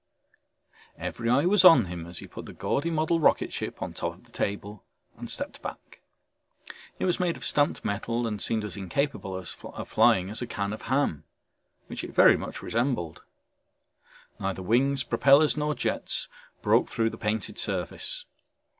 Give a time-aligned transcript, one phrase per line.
[0.97, 4.23] Every eye was on him as he put the gaudy model rocketship on top of
[4.23, 4.83] the table
[5.15, 6.01] and stepped back.
[6.97, 9.47] It was made of stamped metal and seemed as incapable of
[9.87, 11.23] flying as a can of ham
[11.85, 13.21] which it very much resembled.
[14.39, 16.27] Neither wings, propellors, nor jets
[16.63, 18.25] broke through the painted surface.